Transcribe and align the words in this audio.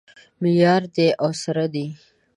معیاري 0.41 0.89
دی 0.95 1.07
او 1.21 1.29
سره 1.43 1.65
دی 1.73 1.85